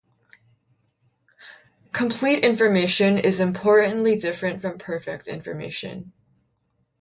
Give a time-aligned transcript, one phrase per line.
[1.91, 6.11] Complete information is importantly different from perfect information.